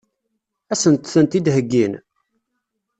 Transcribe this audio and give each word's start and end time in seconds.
Ad 0.71 0.77
sent-tent-id-heggin? 0.81 1.93